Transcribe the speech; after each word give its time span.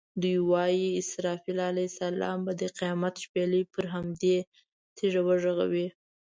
دوی 0.21 0.37
وایي 0.51 0.87
اسرافیل 1.01 1.57
علیه 1.71 1.87
السلام 1.91 2.37
به 2.45 2.53
د 2.61 2.63
قیامت 2.79 3.15
شپېلۍ 3.23 3.63
پر 3.73 3.85
همدې 3.93 4.37
تیږه 4.95 5.21
وغږوي. 5.27 5.87